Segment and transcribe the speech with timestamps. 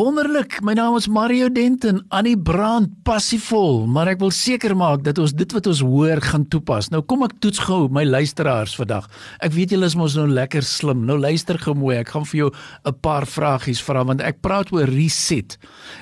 [0.00, 0.62] Wonderlik.
[0.64, 5.34] My naam is Mario Denton, Annie Brand, passievol, maar ek wil seker maak dat ons
[5.36, 6.86] dit wat ons hoor gaan toepas.
[6.88, 9.10] Nou kom ek toets gou my luisteraars vandag.
[9.44, 11.02] Ek weet julle is mos nou lekker slim.
[11.08, 11.98] Nou luister gou mooi.
[11.98, 12.50] Ek gaan vir jou
[12.86, 15.58] 'n paar vragies vra want ek praat oor reset.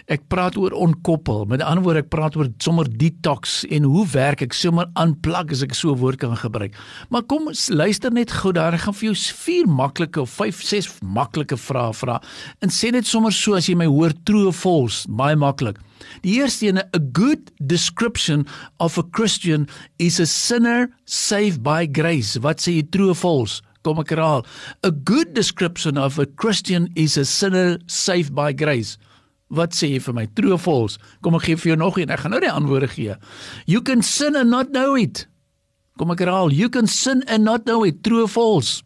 [0.07, 1.47] Ek praat oor onkoppel.
[1.47, 5.63] Met ander woorde, ek praat oor sommer detox en hoe werk ek sommer unplug as
[5.63, 6.73] ek so 'n woord kan gebruik.
[7.11, 8.75] Maar kom luister net gou daar.
[8.75, 12.23] Ek gaan vir jou vier maklike of 5, 6 maklike vrae vra.
[12.61, 15.79] En sê net sommer so as jy my hoor true or false, baie maklik.
[16.25, 18.47] Die eerste een, a good description
[18.79, 19.69] of a Christian
[19.99, 22.39] is a sinner saved by grace.
[22.41, 23.63] Wat sê jy true or false?
[23.87, 24.45] Kom ek herhaal.
[24.85, 28.99] A good description of a Christian is a sinner saved by grace.
[29.55, 30.27] Wat sê jy vir my?
[30.37, 30.99] True or false?
[31.25, 32.13] Kom ek gee vir jou nog een.
[32.13, 33.17] Ek gaan nou die antwoorde gee.
[33.67, 35.25] You can sin and not know it.
[35.99, 36.53] Kom ek herhaal.
[36.53, 38.03] You can sin and not know it.
[38.05, 38.83] True or false?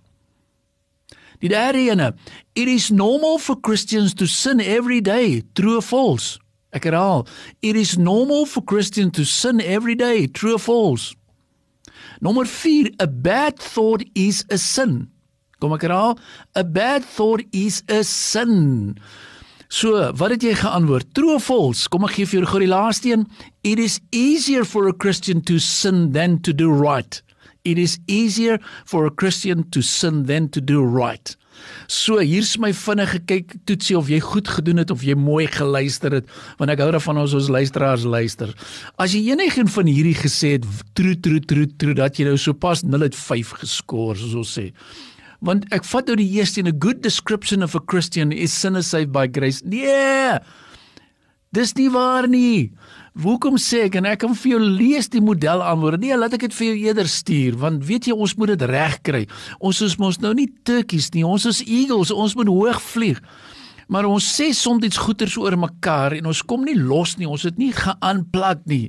[1.43, 2.13] Die derde ene,
[2.55, 6.39] it is normal for Christians to sin every day, true or false?
[6.73, 7.27] Ek herhaal,
[7.67, 11.17] it is normal for Christians to sin every day, true or false?
[12.23, 15.11] Nommer 4, a bad thought is a sin.
[15.59, 16.15] Kom ek herhaal,
[16.55, 18.95] a bad thought is a sin.
[19.67, 21.11] So, wat het jy geantwoord?
[21.17, 21.91] True or false?
[21.91, 23.27] Kom ek gee vir jou die laaste een.
[23.67, 27.19] It is easier for a Christian to sin than to do right.
[27.65, 31.37] It is easier for a Christian to sin than to do right.
[31.87, 36.17] So hier's my vinnige kyk toetsie of jy goed gedoen het of jy mooi geluister
[36.17, 38.51] het want ek hou daarvan ons ons luisteraars luister.
[38.99, 40.67] As jy enige een van hierdie gesê het
[40.99, 44.71] true true true true dat jy nou sopas 0 uit 5 geskoor soos ons sê.
[45.43, 49.13] Want ek vat nou die eerste 'n good description of a Christian is sinner saved
[49.13, 49.63] by grace.
[49.65, 50.39] Nee.
[51.53, 52.73] Dis nie waar nie.
[53.21, 55.99] Hoekom sê ek en ek kan vir jou lees die model antwoorde.
[56.01, 58.95] Nee, laat ek dit vir jou eerder stuur want weet jy ons moet dit reg
[59.05, 59.27] kry.
[59.61, 61.27] Ons is mos nou nie turkies nie.
[61.29, 62.15] Ons is eagles.
[62.15, 63.21] Ons moet hoog vlieg.
[63.93, 67.29] Maar ons sê soms iets goeters oor mekaar en ons kom nie los nie.
[67.29, 68.87] Ons het nie geaanplak nie.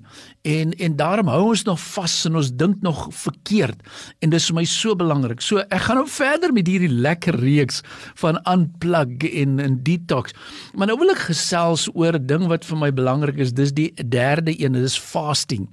[0.48, 3.84] En en daarom hou ons nog vas en ons dink nog verkeerd.
[4.24, 5.44] En dis vir my so belangrik.
[5.44, 7.84] So ek gaan nou verder met hierdie lekker reeks
[8.22, 10.36] van unplug en en detox.
[10.74, 13.52] Maar nou wil ek gesels oor 'n ding wat vir my belangrik is.
[13.52, 15.68] Dis die derde een, dis fasting.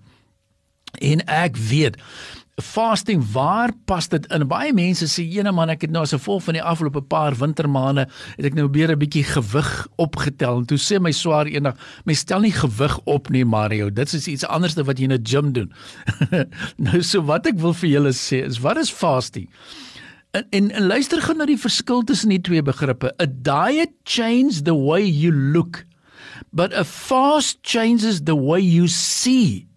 [0.99, 1.97] En ek weet
[2.61, 4.47] fasting waar pas dit in?
[4.49, 8.06] Baie mense sê ene man ek het nou as gevolg van die afgelope paar wintermaande
[8.37, 10.59] het ek nou weer 'n bietjie gewig opgetel.
[10.59, 13.91] En toe sê my swaar eendag my stel nie gewig op nie Mario.
[13.91, 15.73] Dit is iets anders wat jy in 'n gym doen.
[16.77, 19.49] Nou so wat ek wil vir julle sê is wat is fasting?
[20.33, 23.12] En, en, en luister gou na die verskil tussen die twee begrippe.
[23.21, 25.84] A diet changes the way you look
[26.53, 29.69] but a fast changes the way you see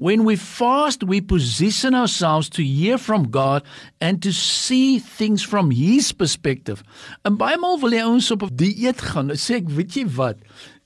[0.00, 3.62] When we fast, we position ourselves to hear from God
[4.00, 6.80] and to see things from his perspective.
[7.20, 9.28] En baie maal wil jy ons op 'n dieet gaan.
[9.36, 10.40] Sê ek, weet jy wat?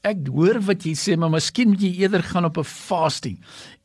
[0.04, 3.38] Ek hoor wat jy sê, maar miskien moet jy eerder gaan op 'n fasting.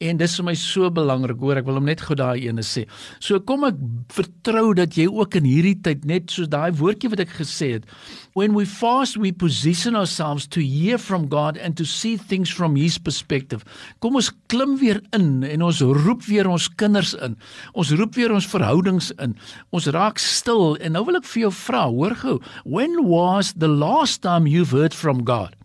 [0.03, 2.85] En dis vir my so belangrik, hoor, ek wil hom net gou daai ene sê.
[3.21, 3.75] So kom ek
[4.09, 7.85] vertrou dat jy ook in hierdie tyd net soos daai woordjie wat ek gesê het,
[8.33, 12.75] when we fast, we position ourselves to hear from God and to see things from
[12.75, 13.63] his perspective.
[14.01, 17.37] Kom ons klim weer in en ons roep weer ons kinders in.
[17.73, 19.37] Ons roep weer ons verhoudings in.
[19.71, 23.69] Ons raak stil en nou wil ek vir jou vra, hoor gou, when was the
[23.69, 25.55] last time you've heard from God?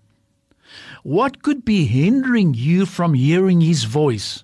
[1.04, 4.42] What could be hindering you from hearing His voice?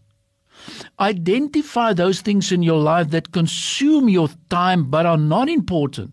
[1.00, 6.12] Identify those things in your life that consume your time but are not important.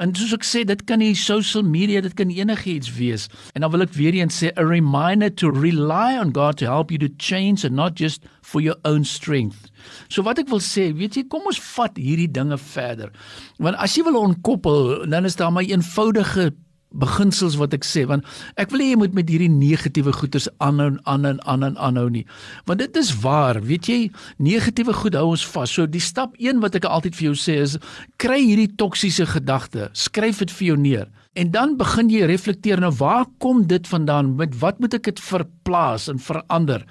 [0.00, 3.28] En soos ek sê, dit kan nie social media, dit kan enigiets wees.
[3.52, 6.88] En dan wil ek weer eens sê a reminder to rely on God to help
[6.88, 9.68] you to change and not just for your own strength.
[10.08, 13.12] So wat ek wil sê, weet jy, kom ons vat hierdie dinge verder.
[13.60, 16.54] Want as jy wil onkoppel, dan is daar my eenvoudige
[16.98, 18.24] beginsels wat ek sê want
[18.60, 22.08] ek wil hê jy moet met hierdie negatiewe goeters aanhou aan en aan en aanhou
[22.12, 22.24] nie.
[22.66, 24.00] Want dit is waar weet jy
[24.42, 25.72] negatiewe goed hou ons vas.
[25.76, 27.78] So die stap 1 wat ek altyd vir jou sê is
[28.22, 29.90] kry hierdie toksiese gedagte.
[29.92, 34.32] Skryf dit vir jou neer En dan begin jy reflekteer nou waar kom dit vandaan?
[34.38, 36.86] Met wat moet ek dit verplaas en verander?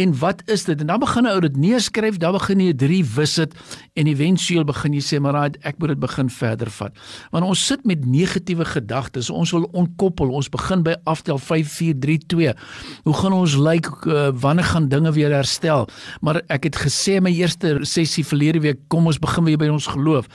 [0.00, 0.80] En wat is dit?
[0.80, 3.56] En dan begin jy dit neerskryf, dan begin jy 3 visit
[4.00, 7.02] en éventueel begin jy sê maar right, ek moet dit begin verder vat.
[7.36, 9.28] Want ons sit met negatiewe gedagtes.
[9.28, 10.32] Ons wil ontkoppel.
[10.32, 12.56] Ons begin by aftel 5 4 3 2.
[13.04, 15.84] Hoe gaan ons lyk like, uh, wanneer gaan dinge weer herstel?
[16.24, 19.92] Maar ek het gesê my eerste sessie verlede week, kom ons begin weer by ons
[19.92, 20.32] geloof.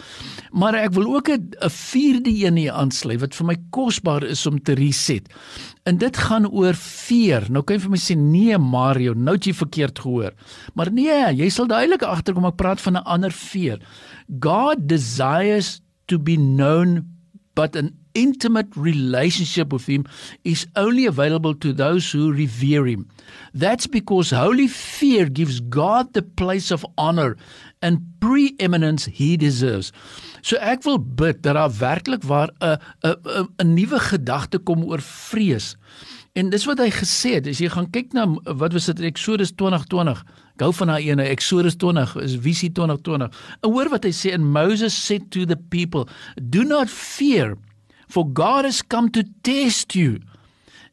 [0.53, 4.59] Maar ek wil ook 'n vierde een hier aansluit wat vir my kosbaar is om
[4.59, 5.27] te reset.
[5.87, 7.47] En dit gaan oor veer.
[7.49, 10.35] Nou kan jy vir my sê nee Mario, nou het jy verkeerd gehoor.
[10.75, 13.79] Maar nee, jy sal duidelik agterkom ek praat van 'n ander veer.
[14.39, 17.05] God desires to be known
[17.57, 20.05] but an intimate relationship with him
[20.43, 23.09] is only available to those who revere him.
[23.53, 27.35] That's because holy fear gives God the place of honor
[27.81, 29.91] and preeminence he deserves.
[30.41, 35.01] So ek wil bid dat daar werklik waar 'n 'n 'n nuwe gedagte kom oor
[35.01, 35.75] vrees.
[36.37, 37.47] En dis wat hy gesê het.
[37.47, 40.23] As jy gaan kyk na wat was dit Eksodus 2020.
[40.57, 43.31] Gou van daai ene Eksodus 20 is Visie 2020.
[43.61, 46.07] En hoor wat hy sê in Moses said to the people,
[46.49, 47.57] "Do not fear,
[48.07, 50.19] for God has come to test you."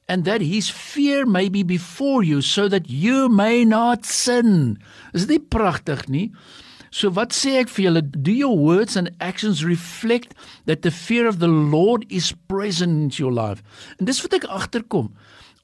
[0.07, 4.79] and that his fear may be before you so that you may not sin.
[5.13, 6.33] Is dit pragtig nie?
[6.95, 8.03] So wat sê ek vir julle?
[8.07, 10.37] Do your words and actions reflect
[10.71, 13.65] that the fear of the Lord is present in your life?
[13.99, 15.11] En dis wat ek agterkom.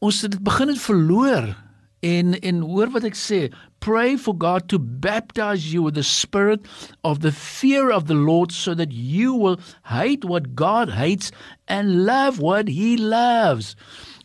[0.03, 1.53] Ons het dit begin het verloor.
[2.01, 3.41] En en hoor wat ek sê,
[3.85, 6.65] pray for God to baptize you with the spirit
[7.05, 11.31] of the fear of the Lord so that you will hate what God hates
[11.69, 13.77] and love what he loves.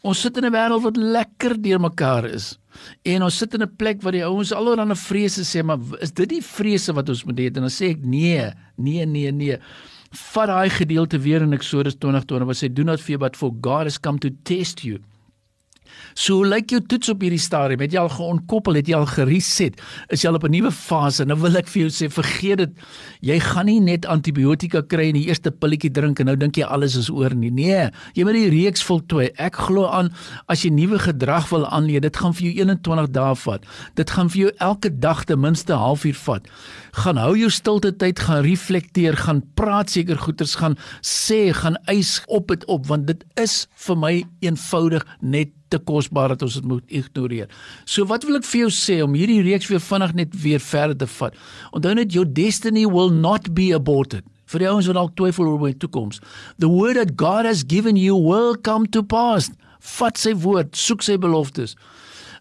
[0.05, 2.57] Ons sit in 'n wêreld wat lekker deurmekaar is.
[3.03, 6.29] En ons sit in 'n plek waar die ouens 'n vrese sê, maar is dit
[6.29, 7.47] die vrese wat ons moet hê?
[7.47, 9.57] En dan sê ek nee, nee, nee, nee.
[10.11, 13.83] Vat daai gedeelte weer in Eksodus 20:20 wat sê do not fear but for God
[13.83, 14.99] has come to test you.
[16.15, 17.81] So lyk jou toets op hierdie stadium.
[17.83, 18.79] Het jy al geonkoppel?
[18.79, 19.81] Het jy al gereset?
[20.09, 21.25] Is jy al op 'n nuwe fase?
[21.25, 22.71] Nou wil ek vir jou sê, vergeet dit.
[23.21, 26.63] Jy gaan nie net antibiotika kry en die eerste pilletjie drink en nou dink jy
[26.63, 27.51] alles is oor nie.
[27.51, 29.29] Nee, jy moet die reeks voltooi.
[29.37, 30.13] Ek glo aan
[30.47, 33.61] as jy nuwe gedrag wil aanleer, dit gaan vir jou 21 dae vat.
[33.95, 36.47] Dit gaan vir jou elke dag ten minste 'n halfuur vat.
[36.93, 42.21] Gaan hou jou stilte tyd, gaan reflekteer, gaan praat seker goeters, gaan sê, gaan eis
[42.27, 46.69] op dit op want dit is vir my eenvoudig net te kosbaar dat ons dit
[46.69, 47.51] moet ignoreer.
[47.85, 50.97] So wat wil ek vir jou sê om hierdie reeks weer vinnig net weer verder
[51.03, 51.35] te vat?
[51.75, 54.25] Onthou net your destiny will not be aborted.
[54.51, 56.21] Vir die ouens wat dalk twyfel oor my toekoms.
[56.61, 59.49] The word that God has given you will come to pass.
[59.97, 61.75] Vat sy woord, soek sy beloftes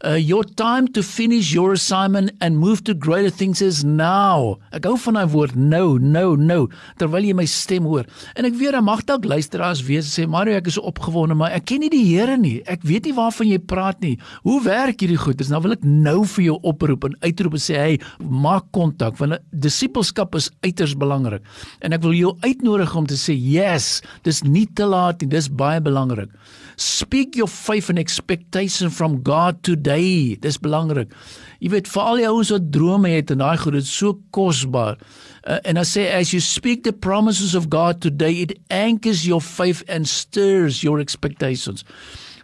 [0.04, 4.58] uh, your time to finish your assignment and move to greater things is now.
[4.76, 6.60] Ek hou van daai woord nou, nou, nou
[7.00, 8.04] terwyl jy my stem hoor.
[8.36, 11.68] En ek weet dan mag dalk luisteraars wees sê Mario ek is opgewonde maar ek
[11.70, 12.58] ken nie die Here nie.
[12.70, 14.14] Ek weet nie waarvan jy praat nie.
[14.44, 15.38] Hoe werk hierdie goed?
[15.40, 19.16] Dis nou wil ek nou vir jou oproep en uitroep en sê hey, maak kontak
[19.20, 21.44] want disippelskap is uiters belangrik.
[21.80, 25.32] En ek wil jou uitnodig om te sê yes, dis nie te laat nie.
[25.32, 26.32] Dis baie belangrik.
[26.76, 29.93] Speak your faith and expectation from God today.
[30.40, 31.12] Dis belangrik.
[31.60, 34.98] Jy weet vir al die ouens wat drome het en daai goed, is so kosbaar.
[35.44, 39.40] Uh, en I say as you speak the promises of God today, it anchors your
[39.40, 41.84] faith and stirs your expectations.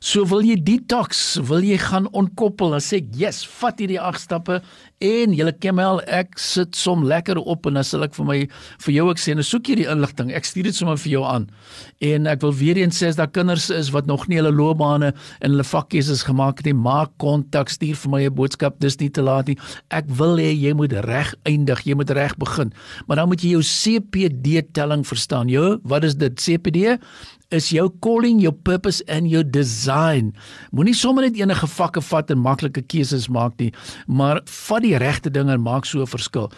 [0.00, 4.20] So wil jy detox, wil jy gaan onkoppel, dan sê ek, "Yes, vat hierdie 8
[4.20, 4.62] stappe
[4.98, 8.48] en julle Kemel, ek sit som lekker op en dan sal ek vir my
[8.78, 10.32] vir jou ek sê, nou soek jy die inligting.
[10.32, 11.50] Ek stuur dit sommer vir jou aan."
[12.00, 15.12] En ek wil weer eens sê as daar kinders is wat nog nie hulle loopbane
[15.42, 19.10] en hulle vakkeuses gemaak het nie, maak kontak, stuur vir my 'n boodskap, dis nie
[19.10, 19.58] te laat nie.
[19.90, 22.72] Ek wil hê jy moet reg eindig, jy moet reg begin.
[23.06, 25.48] Maar dan moet jy jou CPD telling verstaan.
[25.48, 26.32] Jo, wat is dit?
[26.40, 26.98] CPD
[27.50, 30.32] is jou calling, jou purpose en jou design.
[30.74, 33.72] Moenie sommer net enige vakke vat en maklike keuses maak nie,
[34.06, 36.50] maar vat die regte dinge en maak so 'n verskil.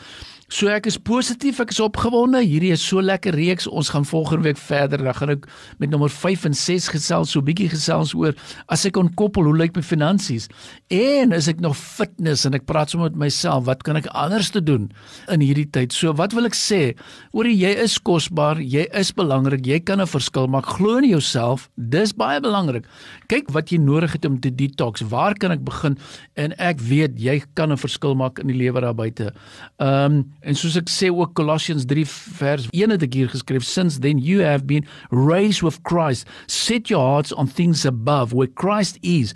[0.53, 2.43] So ek is positief, ek is opgewonde.
[2.45, 3.65] Hierdie is so lekker reeks.
[3.65, 5.01] Ons gaan volgende week verder.
[5.01, 5.47] Dan gaan ek
[5.81, 8.35] met nommer 5 en 6 gesels, so 'n bietjie gesels oor
[8.69, 10.51] as ek kon koppel, hoe lyk my finansies?
[10.91, 14.51] En is ek nog fitness en ek praat sommer met myself, wat kan ek anders
[14.51, 14.93] te doen
[15.29, 15.93] in hierdie tyd?
[15.93, 16.99] So wat wil ek sê?
[17.33, 20.67] Oor jy is kosbaar, jy is belangrik, jy kan 'n verskil maak.
[20.67, 21.71] Glo in jouself.
[21.77, 22.85] Dis baie belangrik.
[23.29, 25.01] Kyk wat jy nodig het om te detox.
[25.01, 25.97] Waar kan ek begin?
[26.37, 29.33] En ek weet jy kan 'n verskil maak in die lewe daar buite.
[29.81, 32.05] Ehm um, En soos ek sê ook Colossians 3
[32.39, 36.91] vers 1 het ek hier geskryf since then you have been raised with Christ set
[36.91, 39.35] your hearts on things above where Christ is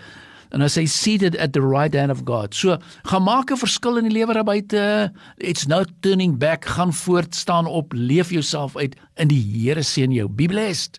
[0.50, 2.54] and I say seated at the right hand of God.
[2.54, 5.12] So gaan maak 'n verskil in die lewe daar buite.
[5.38, 6.64] It's no turning back.
[6.64, 10.28] Gaan voort, staan op, leef jouself uit in die Here seën jou.
[10.28, 10.98] Be blessed.